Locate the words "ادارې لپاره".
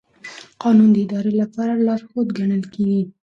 1.05-1.73